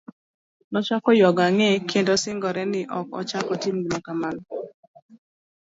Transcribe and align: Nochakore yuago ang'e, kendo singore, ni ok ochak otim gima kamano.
Nochakore 0.71 1.19
yuago 1.21 1.41
ang'e, 1.47 1.69
kendo 1.89 2.13
singore, 2.23 2.63
ni 2.71 2.81
ok 2.99 3.07
ochak 3.19 3.45
otim 3.53 3.75
gima 3.83 3.99
kamano. 4.05 4.41